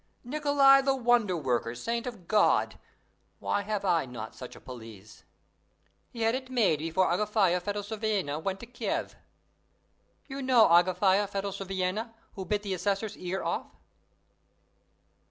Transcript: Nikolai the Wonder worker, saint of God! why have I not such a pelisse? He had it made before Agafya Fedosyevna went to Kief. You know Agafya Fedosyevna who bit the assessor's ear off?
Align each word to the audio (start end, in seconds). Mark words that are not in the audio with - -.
Nikolai 0.23 0.81
the 0.81 0.95
Wonder 0.95 1.37
worker, 1.37 1.75
saint 1.75 2.07
of 2.07 2.27
God! 2.27 2.79
why 3.37 3.61
have 3.61 3.85
I 3.85 4.07
not 4.07 4.33
such 4.33 4.55
a 4.55 4.59
pelisse? 4.59 5.25
He 6.09 6.23
had 6.23 6.33
it 6.33 6.49
made 6.49 6.79
before 6.79 7.11
Agafya 7.11 7.61
Fedosyevna 7.61 8.39
went 8.39 8.59
to 8.61 8.65
Kief. 8.65 9.13
You 10.27 10.41
know 10.41 10.67
Agafya 10.69 11.27
Fedosyevna 11.27 12.15
who 12.33 12.45
bit 12.45 12.63
the 12.63 12.73
assessor's 12.73 13.15
ear 13.15 13.43
off? 13.43 13.67